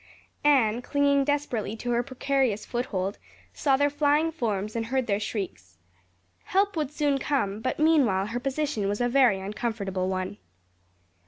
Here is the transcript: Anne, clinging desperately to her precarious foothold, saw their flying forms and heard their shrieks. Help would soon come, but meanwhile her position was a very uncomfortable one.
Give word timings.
Anne, 0.43 0.81
clinging 0.81 1.23
desperately 1.23 1.75
to 1.75 1.91
her 1.91 2.01
precarious 2.01 2.65
foothold, 2.65 3.19
saw 3.53 3.77
their 3.77 3.87
flying 3.91 4.31
forms 4.31 4.75
and 4.75 4.87
heard 4.87 5.05
their 5.05 5.19
shrieks. 5.19 5.77
Help 6.45 6.75
would 6.75 6.89
soon 6.91 7.19
come, 7.19 7.59
but 7.61 7.77
meanwhile 7.77 8.25
her 8.25 8.39
position 8.39 8.89
was 8.89 8.99
a 8.99 9.07
very 9.07 9.39
uncomfortable 9.39 10.09
one. 10.09 10.37